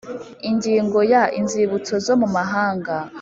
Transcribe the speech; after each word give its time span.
ingingo 0.49 0.99
ya 1.13 1.23
inzibutso 1.39 1.93
zo 2.05 2.13
mu 2.21 2.27
mahanga 2.35 2.95